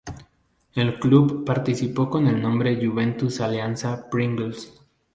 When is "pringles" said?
4.09-4.81